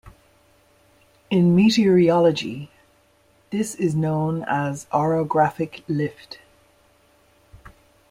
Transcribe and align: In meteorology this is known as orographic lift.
In 1.29 1.55
meteorology 1.55 2.71
this 3.51 3.75
is 3.75 3.93
known 3.93 4.41
as 4.47 4.85
orographic 4.91 5.83
lift. 5.87 6.39